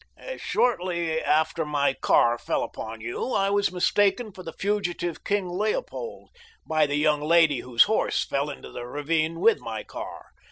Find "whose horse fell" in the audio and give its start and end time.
7.59-8.49